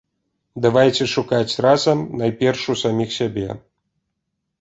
Давайце 0.65 1.05
шукаць 1.15 1.59
разам, 1.65 2.01
найперш, 2.21 2.61
у 2.75 2.77
саміх 2.85 3.13
сабе. 3.19 3.45